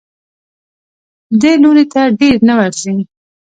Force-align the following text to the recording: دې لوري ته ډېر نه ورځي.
دې 1.41 1.51
لوري 1.61 1.85
ته 1.93 2.01
ډېر 2.19 2.35
نه 2.47 2.53
ورځي. 2.59 2.93